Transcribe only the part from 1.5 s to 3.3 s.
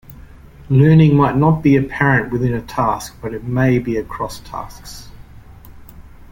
be apparent within a task